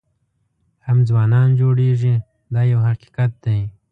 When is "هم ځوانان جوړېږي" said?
0.85-2.15